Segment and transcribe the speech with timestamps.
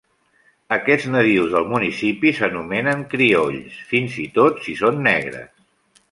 [0.75, 5.53] Aquests nadius del municipi s'anomenen criolls, fins i tot si són negres.